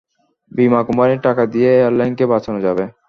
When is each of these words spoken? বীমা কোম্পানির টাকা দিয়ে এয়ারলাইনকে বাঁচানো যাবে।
বীমা 0.51 0.79
কোম্পানির 0.87 1.19
টাকা 1.27 1.43
দিয়ে 1.53 1.69
এয়ারলাইনকে 1.73 2.25
বাঁচানো 2.33 2.59
যাবে। 2.65 2.83